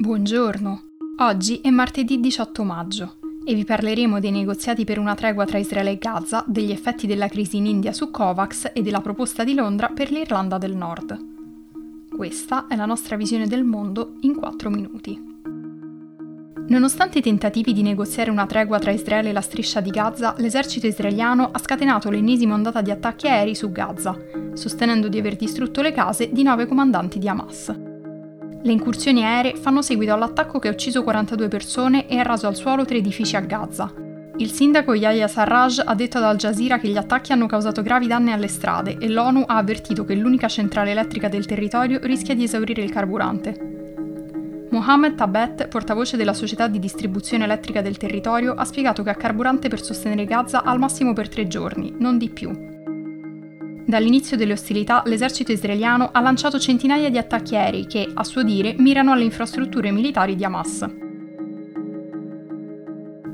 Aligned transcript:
Buongiorno. 0.00 0.84
Oggi 1.18 1.60
è 1.60 1.68
martedì 1.68 2.20
18 2.20 2.64
maggio 2.64 3.16
e 3.44 3.52
vi 3.52 3.66
parleremo 3.66 4.18
dei 4.18 4.30
negoziati 4.30 4.86
per 4.86 4.98
una 4.98 5.14
tregua 5.14 5.44
tra 5.44 5.58
Israele 5.58 5.90
e 5.90 5.98
Gaza, 5.98 6.42
degli 6.46 6.70
effetti 6.70 7.06
della 7.06 7.28
crisi 7.28 7.58
in 7.58 7.66
India 7.66 7.92
su 7.92 8.10
Covax 8.10 8.70
e 8.72 8.80
della 8.80 9.02
proposta 9.02 9.44
di 9.44 9.52
Londra 9.52 9.88
per 9.88 10.10
l'Irlanda 10.10 10.56
del 10.56 10.74
Nord. 10.74 11.18
Questa 12.16 12.66
è 12.66 12.76
la 12.76 12.86
nostra 12.86 13.16
visione 13.16 13.46
del 13.46 13.62
mondo 13.62 14.14
in 14.20 14.36
4 14.36 14.70
minuti. 14.70 15.22
Nonostante 16.68 17.18
i 17.18 17.22
tentativi 17.22 17.74
di 17.74 17.82
negoziare 17.82 18.30
una 18.30 18.46
tregua 18.46 18.78
tra 18.78 18.92
Israele 18.92 19.28
e 19.28 19.32
la 19.32 19.42
striscia 19.42 19.82
di 19.82 19.90
Gaza, 19.90 20.34
l'esercito 20.38 20.86
israeliano 20.86 21.50
ha 21.52 21.58
scatenato 21.58 22.08
l'ennesima 22.08 22.54
ondata 22.54 22.80
di 22.80 22.90
attacchi 22.90 23.28
aerei 23.28 23.54
su 23.54 23.70
Gaza, 23.70 24.16
sostenendo 24.54 25.10
di 25.10 25.18
aver 25.18 25.36
distrutto 25.36 25.82
le 25.82 25.92
case 25.92 26.30
di 26.32 26.42
nove 26.42 26.64
comandanti 26.64 27.18
di 27.18 27.28
Hamas. 27.28 27.88
Le 28.62 28.72
incursioni 28.72 29.24
aeree 29.24 29.56
fanno 29.56 29.80
seguito 29.80 30.12
all'attacco 30.12 30.58
che 30.58 30.68
ha 30.68 30.72
ucciso 30.72 31.02
42 31.02 31.48
persone 31.48 32.06
e 32.06 32.18
ha 32.18 32.22
raso 32.22 32.46
al 32.46 32.56
suolo 32.56 32.84
tre 32.84 32.98
edifici 32.98 33.34
a 33.34 33.40
Gaza. 33.40 33.90
Il 34.36 34.50
sindaco 34.52 34.94
Yahya 34.94 35.28
Sarraj 35.28 35.82
ha 35.84 35.94
detto 35.94 36.18
ad 36.18 36.24
Al 36.24 36.36
Jazeera 36.36 36.78
che 36.78 36.88
gli 36.88 36.96
attacchi 36.96 37.32
hanno 37.32 37.46
causato 37.46 37.82
gravi 37.82 38.06
danni 38.06 38.32
alle 38.32 38.48
strade 38.48 38.96
e 38.98 39.08
l'ONU 39.08 39.44
ha 39.46 39.56
avvertito 39.56 40.04
che 40.04 40.14
l'unica 40.14 40.48
centrale 40.48 40.90
elettrica 40.90 41.28
del 41.28 41.46
territorio 41.46 42.00
rischia 42.02 42.34
di 42.34 42.44
esaurire 42.44 42.82
il 42.82 42.90
carburante. 42.90 44.66
Mohamed 44.70 45.14
Tabet, 45.14 45.68
portavoce 45.68 46.16
della 46.16 46.32
società 46.32 46.68
di 46.68 46.78
distribuzione 46.78 47.44
elettrica 47.44 47.80
del 47.80 47.96
territorio, 47.96 48.54
ha 48.54 48.64
spiegato 48.64 49.02
che 49.02 49.10
ha 49.10 49.14
carburante 49.14 49.68
per 49.68 49.82
sostenere 49.82 50.24
Gaza 50.24 50.62
al 50.62 50.78
massimo 50.78 51.12
per 51.12 51.28
tre 51.28 51.46
giorni, 51.46 51.94
non 51.98 52.18
di 52.18 52.30
più. 52.30 52.79
Dall'inizio 53.90 54.36
delle 54.36 54.52
ostilità, 54.52 55.02
l'esercito 55.06 55.50
israeliano 55.50 56.10
ha 56.12 56.20
lanciato 56.20 56.60
centinaia 56.60 57.10
di 57.10 57.18
attacchi 57.18 57.56
aerei 57.56 57.88
che, 57.88 58.08
a 58.14 58.22
suo 58.22 58.44
dire, 58.44 58.76
mirano 58.78 59.10
alle 59.10 59.24
infrastrutture 59.24 59.90
militari 59.90 60.36
di 60.36 60.44
Hamas. 60.44 60.88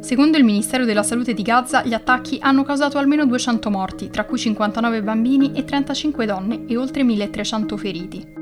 Secondo 0.00 0.38
il 0.38 0.44
Ministero 0.44 0.84
della 0.84 1.04
Salute 1.04 1.34
di 1.34 1.42
Gaza, 1.42 1.84
gli 1.84 1.94
attacchi 1.94 2.38
hanno 2.40 2.64
causato 2.64 2.98
almeno 2.98 3.24
200 3.26 3.70
morti, 3.70 4.10
tra 4.10 4.24
cui 4.24 4.38
59 4.38 5.04
bambini 5.04 5.52
e 5.54 5.62
35 5.62 6.26
donne 6.26 6.64
e 6.66 6.76
oltre 6.76 7.04
1300 7.04 7.76
feriti. 7.76 8.39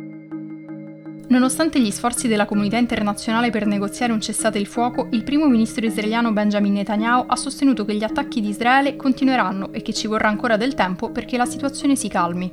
Nonostante 1.39 1.81
gli 1.81 1.92
sforzi 1.92 2.27
della 2.27 2.47
comunità 2.47 2.78
internazionale 2.78 3.50
per 3.50 3.64
negoziare 3.64 4.12
un 4.12 4.20
cessate 4.20 4.58
il 4.58 4.67
fuoco, 4.67 5.06
il 5.12 5.22
primo 5.22 5.47
ministro 5.47 5.86
israeliano 5.86 6.33
Benjamin 6.33 6.72
Netanyahu 6.72 7.27
ha 7.28 7.36
sostenuto 7.36 7.84
che 7.84 7.95
gli 7.95 8.03
attacchi 8.03 8.41
di 8.41 8.48
Israele 8.48 8.97
continueranno 8.97 9.72
e 9.72 9.80
che 9.80 9.92
ci 9.92 10.08
vorrà 10.08 10.27
ancora 10.27 10.56
del 10.56 10.75
tempo 10.75 11.12
perché 11.12 11.36
la 11.36 11.45
situazione 11.45 11.95
si 11.95 12.08
calmi. 12.08 12.50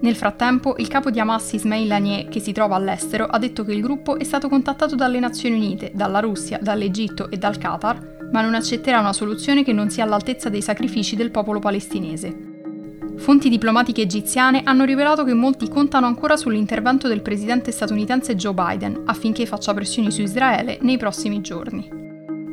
Nel 0.00 0.16
frattempo, 0.16 0.74
il 0.76 0.88
capo 0.88 1.10
di 1.10 1.18
Hamas 1.18 1.54
Ismail 1.54 1.90
Haniyeh, 1.90 2.28
che 2.28 2.40
si 2.40 2.52
trova 2.52 2.76
all'estero, 2.76 3.24
ha 3.24 3.38
detto 3.38 3.64
che 3.64 3.72
il 3.72 3.80
gruppo 3.80 4.18
è 4.18 4.24
stato 4.24 4.50
contattato 4.50 4.94
dalle 4.94 5.18
Nazioni 5.18 5.56
Unite, 5.56 5.92
dalla 5.94 6.20
Russia, 6.20 6.58
dall'Egitto 6.60 7.30
e 7.30 7.38
dal 7.38 7.56
Qatar, 7.56 8.28
ma 8.32 8.42
non 8.42 8.54
accetterà 8.54 9.00
una 9.00 9.14
soluzione 9.14 9.64
che 9.64 9.72
non 9.72 9.88
sia 9.88 10.04
all'altezza 10.04 10.50
dei 10.50 10.60
sacrifici 10.60 11.16
del 11.16 11.30
popolo 11.30 11.58
palestinese. 11.58 12.49
Fonti 13.20 13.50
diplomatiche 13.50 14.00
egiziane 14.00 14.62
hanno 14.64 14.84
rivelato 14.84 15.24
che 15.24 15.34
molti 15.34 15.68
contano 15.68 16.06
ancora 16.06 16.38
sull'intervento 16.38 17.06
del 17.06 17.20
presidente 17.20 17.70
statunitense 17.70 18.34
Joe 18.34 18.54
Biden 18.54 19.02
affinché 19.04 19.44
faccia 19.44 19.74
pressioni 19.74 20.10
su 20.10 20.22
Israele 20.22 20.78
nei 20.80 20.96
prossimi 20.96 21.42
giorni. 21.42 21.86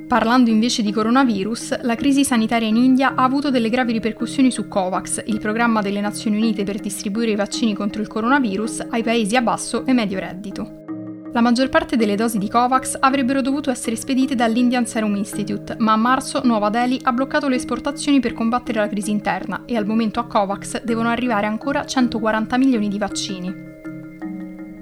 Parlando 0.10 0.50
invece 0.50 0.84
di 0.84 0.92
coronavirus, 0.92 1.84
la 1.84 1.96
crisi 1.96 2.26
sanitaria 2.26 2.68
in 2.68 2.76
India 2.76 3.16
ha 3.16 3.24
avuto 3.24 3.50
delle 3.50 3.70
gravi 3.70 3.94
ripercussioni 3.94 4.52
su 4.52 4.68
COVAX, 4.68 5.24
il 5.28 5.40
programma 5.40 5.82
delle 5.82 6.02
Nazioni 6.02 6.36
Unite 6.36 6.66
per 6.66 6.80
distribuire 6.80 7.32
i 7.32 7.36
vaccini 7.36 7.74
contro 7.74 8.02
il 8.02 8.08
coronavirus 8.10 8.88
ai 8.90 9.04
paesi 9.04 9.38
a 9.38 9.42
basso 9.42 9.86
e 9.86 9.94
medio 9.94 10.20
reddito. 10.20 10.87
La 11.34 11.42
maggior 11.42 11.68
parte 11.70 11.98
delle 11.98 12.16
dosi 12.16 12.38
di 12.38 12.50
Covax 12.50 12.96
avrebbero 13.00 13.42
dovuto 13.42 13.70
essere 13.70 13.98
spedite 13.98 14.34
dall'Indian 14.34 14.86
Serum 14.86 15.16
Institute, 15.16 15.76
ma 15.80 15.92
a 15.92 15.98
marzo 15.98 16.42
Nuova 16.46 16.70
Delhi 16.70 17.00
ha 17.04 17.12
bloccato 17.12 17.50
le 17.50 17.58
esportazioni 17.58 18.20
per 18.20 18.34
combattere 18.34 18.80
la 18.80 18.88
crisi 18.88 19.12
interna 19.12 19.64
e 19.66 19.76
al 19.76 19.86
momento 19.86 20.22
a 20.22 20.26
Covax 20.26 20.84
devono 20.84 21.10
arrivare 21.10 21.46
ancora 21.46 21.86
140 21.86 22.58
milioni 22.58 22.88
di 22.88 22.98
vaccini. 22.98 23.54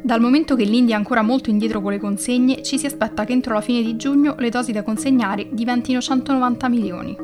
Dal 0.03 0.21
momento 0.21 0.55
che 0.55 0.65
l'India 0.65 0.93
è 0.93 0.97
ancora 0.99 1.23
molto 1.23 1.49
indietro 1.49 1.81
con 1.81 1.91
le 1.91 1.99
consegne, 1.99 2.61
ci 2.61 2.77
si 2.77 2.85
aspetta 2.85 3.25
che 3.25 3.33
entro 3.33 3.55
la 3.55 3.61
fine 3.61 3.81
di 3.81 3.95
giugno 3.95 4.35
le 4.37 4.49
dosi 4.49 4.71
da 4.71 4.83
consegnare 4.83 5.47
diventino 5.51 5.99
190 5.99 6.69
milioni. 6.69 7.17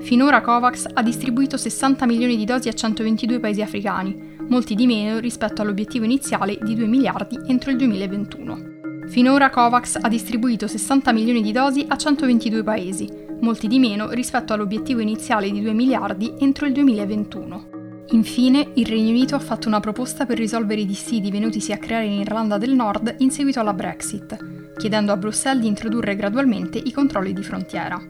Finora 0.00 0.40
Covax 0.40 0.86
ha 0.92 1.02
distribuito 1.02 1.56
60 1.56 2.06
milioni 2.06 2.36
di 2.36 2.44
dosi 2.44 2.68
a 2.68 2.72
122 2.72 3.38
paesi 3.38 3.62
africani, 3.62 4.29
molti 4.50 4.74
di 4.74 4.86
meno 4.86 5.18
rispetto 5.18 5.62
all'obiettivo 5.62 6.04
iniziale 6.04 6.58
di 6.60 6.74
2 6.74 6.86
miliardi 6.86 7.38
entro 7.46 7.70
il 7.70 7.76
2021. 7.76 8.78
Finora 9.06 9.48
Covax 9.48 9.96
ha 10.00 10.08
distribuito 10.08 10.66
60 10.66 11.12
milioni 11.12 11.40
di 11.40 11.52
dosi 11.52 11.84
a 11.88 11.96
122 11.96 12.62
paesi, 12.62 13.08
molti 13.40 13.68
di 13.68 13.78
meno 13.78 14.10
rispetto 14.10 14.52
all'obiettivo 14.52 15.00
iniziale 15.00 15.50
di 15.50 15.60
2 15.60 15.72
miliardi 15.72 16.34
entro 16.38 16.66
il 16.66 16.72
2021. 16.72 17.68
Infine, 18.10 18.72
il 18.74 18.86
Regno 18.86 19.10
Unito 19.10 19.36
ha 19.36 19.40
fatto 19.40 19.68
una 19.68 19.78
proposta 19.78 20.26
per 20.26 20.36
risolvere 20.36 20.80
i 20.80 20.86
dissidi 20.86 21.30
venutisi 21.30 21.70
a 21.70 21.78
creare 21.78 22.06
in 22.06 22.20
Irlanda 22.20 22.58
del 22.58 22.74
Nord 22.74 23.14
in 23.18 23.30
seguito 23.30 23.60
alla 23.60 23.72
Brexit, 23.72 24.36
chiedendo 24.76 25.12
a 25.12 25.16
Bruxelles 25.16 25.62
di 25.62 25.68
introdurre 25.68 26.16
gradualmente 26.16 26.76
i 26.78 26.90
controlli 26.90 27.32
di 27.32 27.42
frontiera. 27.44 28.04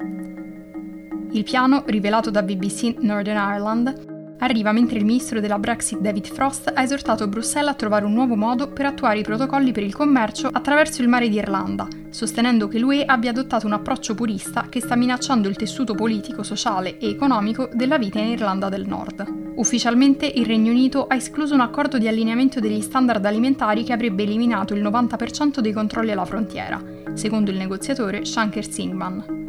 Il 1.33 1.45
piano, 1.45 1.83
rivelato 1.87 2.31
da 2.31 2.43
BBC 2.43 2.97
Northern 3.01 3.37
Ireland, 3.37 4.20
arriva 4.41 4.73
mentre 4.73 4.99
il 4.99 5.05
ministro 5.05 5.41
della 5.41 5.59
Brexit 5.59 6.01
David 6.01 6.27
Frost 6.27 6.71
ha 6.75 6.83
esortato 6.83 7.29
Bruxelles 7.29 7.71
a 7.71 7.75
trovare 7.75 8.05
un 8.05 8.13
nuovo 8.13 8.37
modo 8.37 8.69
per 8.69 8.87
attuare 8.87 9.21
i 9.21 9.23
protocolli 9.23 9.73
per 9.73 9.83
il 9.83 9.95
commercio 9.95 10.49
attraverso 10.53 11.03
il 11.03 11.09
mare 11.09 11.29
d'Irlanda, 11.29 11.89
sostenendo 12.11 12.69
che 12.69 12.79
l'UE 12.79 13.05
abbia 13.05 13.31
adottato 13.31 13.67
un 13.67 13.73
approccio 13.73 14.15
purista 14.15 14.67
che 14.69 14.81
sta 14.81 14.97
minacciando 14.97 15.49
il 15.49 15.57
tessuto 15.57 15.95
politico, 15.95 16.43
sociale 16.43 16.99
e 16.99 17.09
economico 17.09 17.69
della 17.73 17.99
vita 17.99 18.19
in 18.19 18.29
Irlanda 18.29 18.69
del 18.69 18.87
Nord. 18.87 19.51
Ufficialmente 19.57 20.27
il 20.27 20.47
Regno 20.47 20.71
Unito 20.71 21.07
ha 21.07 21.15
escluso 21.15 21.55
un 21.55 21.61
accordo 21.61 21.99
di 21.99 22.09
allineamento 22.09 22.61
degli 22.61 22.81
standard 22.81 23.25
alimentari 23.25 23.85
che 23.85 23.93
avrebbe 23.93 24.23
eliminato 24.23 24.75
il 24.75 24.83
90% 24.83 25.61
dei 25.61 25.73
controlli 25.73 26.13
alla 26.13 26.25
frontiera, 26.25 26.83
secondo 27.15 27.51
il 27.51 27.59
negoziatore 27.59 28.25
Shankar 28.25 28.67
Singhman. 28.67 29.40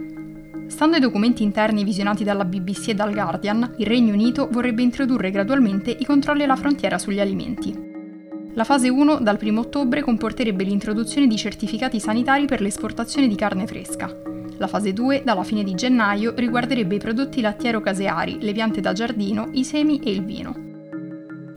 Stando 0.81 0.97
ai 0.97 1.03
documenti 1.03 1.43
interni 1.43 1.83
visionati 1.83 2.23
dalla 2.23 2.43
BBC 2.43 2.87
e 2.87 2.93
dal 2.95 3.13
Guardian, 3.13 3.75
il 3.77 3.85
Regno 3.85 4.13
Unito 4.13 4.47
vorrebbe 4.49 4.81
introdurre 4.81 5.29
gradualmente 5.29 5.91
i 5.91 6.03
controlli 6.03 6.41
alla 6.41 6.55
frontiera 6.55 6.97
sugli 6.97 7.19
alimenti. 7.19 7.71
La 8.55 8.63
fase 8.63 8.89
1 8.89 9.19
dal 9.19 9.37
1 9.39 9.59
ottobre 9.59 10.01
comporterebbe 10.01 10.63
l'introduzione 10.63 11.27
di 11.27 11.37
certificati 11.37 11.99
sanitari 11.99 12.47
per 12.47 12.61
l'esportazione 12.61 13.27
di 13.27 13.35
carne 13.35 13.67
fresca. 13.67 14.11
La 14.57 14.65
fase 14.65 14.91
2, 14.91 15.21
dalla 15.23 15.43
fine 15.43 15.63
di 15.63 15.75
gennaio, 15.75 16.33
riguarderebbe 16.35 16.95
i 16.95 16.99
prodotti 16.99 17.41
lattiero-caseari, 17.41 18.39
le 18.41 18.51
piante 18.51 18.81
da 18.81 18.91
giardino, 18.91 19.49
i 19.51 19.63
semi 19.63 19.99
e 19.99 20.09
il 20.09 20.25
vino. 20.25 20.70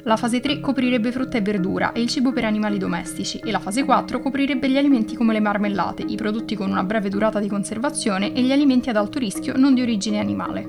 La 0.06 0.19
fase 0.19 0.41
3 0.41 0.60
coprirebbe 0.60 1.10
frutta 1.10 1.38
e 1.38 1.41
verdura 1.41 1.92
e 1.92 2.03
il 2.03 2.10
cibo 2.10 2.31
per 2.31 2.44
animali 2.44 2.76
domestici 2.76 3.38
e 3.38 3.50
la 3.50 3.59
fase 3.59 3.87
4 3.87 4.20
coprirebbe 4.20 4.69
gli 4.69 4.76
alimenti 4.76 5.16
come 5.16 5.32
le 5.32 5.41
marmellate, 5.41 6.04
i 6.06 6.15
prodotti 6.15 6.54
con 6.56 6.70
una 6.70 6.84
breve 6.84 7.09
durata 7.09 7.41
di 7.41 7.48
conservazione 7.48 8.34
e 8.34 8.42
gli 8.42 8.53
alimenti 8.53 8.91
ad 8.91 8.97
alto 8.97 9.19
rischio 9.19 9.56
non 9.56 9.72
di 9.72 9.81
origine 9.81 10.19
animale. 10.19 10.66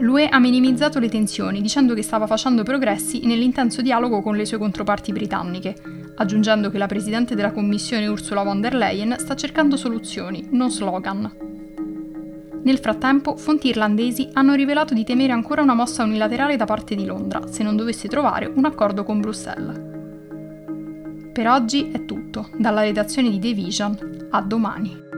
L'UE 0.00 0.26
ha 0.28 0.40
minimizzato 0.40 0.98
le 0.98 1.08
tensioni 1.08 1.60
dicendo 1.60 1.94
che 1.94 2.02
stava 2.02 2.26
facendo 2.26 2.64
progressi 2.64 3.24
nell'intenso 3.24 3.82
dialogo 3.82 4.20
con 4.20 4.34
le 4.34 4.46
sue 4.46 4.58
controparti 4.58 5.12
britanniche, 5.12 5.76
aggiungendo 6.16 6.70
che 6.70 6.78
la 6.78 6.86
Presidente 6.86 7.36
della 7.36 7.52
Commissione 7.52 8.08
Ursula 8.08 8.42
von 8.42 8.60
der 8.60 8.74
Leyen 8.74 9.14
sta 9.16 9.36
cercando 9.36 9.76
soluzioni, 9.76 10.48
non 10.50 10.72
slogan. 10.72 11.51
Nel 12.64 12.78
frattempo, 12.78 13.36
fonti 13.36 13.68
irlandesi 13.68 14.28
hanno 14.34 14.54
rivelato 14.54 14.94
di 14.94 15.02
temere 15.04 15.32
ancora 15.32 15.62
una 15.62 15.74
mossa 15.74 16.04
unilaterale 16.04 16.56
da 16.56 16.64
parte 16.64 16.94
di 16.94 17.04
Londra 17.04 17.48
se 17.48 17.64
non 17.64 17.74
dovesse 17.74 18.08
trovare 18.08 18.46
un 18.46 18.64
accordo 18.64 19.02
con 19.02 19.20
Bruxelles. 19.20 19.80
Per 21.32 21.48
oggi 21.48 21.90
è 21.90 22.04
tutto, 22.04 22.50
dalla 22.56 22.82
redazione 22.82 23.30
di 23.30 23.40
The 23.40 23.52
Vision, 23.52 24.28
a 24.30 24.40
domani. 24.42 25.11